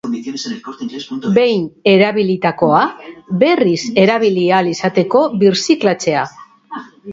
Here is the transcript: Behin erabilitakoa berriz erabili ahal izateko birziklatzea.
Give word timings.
Behin 1.35 1.67
erabilitakoa 1.91 2.81
berriz 3.45 3.77
erabili 4.07 4.49
ahal 4.55 4.73
izateko 4.75 5.25
birziklatzea. 5.47 6.27